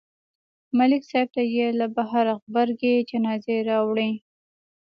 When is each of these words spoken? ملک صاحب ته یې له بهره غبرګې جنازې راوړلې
ملک 0.77 1.01
صاحب 1.11 1.29
ته 1.35 1.41
یې 1.55 1.67
له 1.79 1.87
بهره 1.97 2.33
غبرګې 2.41 2.93
جنازې 3.09 3.57
راوړلې 3.69 4.11